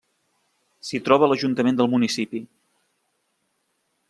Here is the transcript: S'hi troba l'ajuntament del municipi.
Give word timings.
S'hi 0.87 1.01
troba 1.09 1.29
l'ajuntament 1.31 1.79
del 1.83 1.93
municipi. 1.95 2.45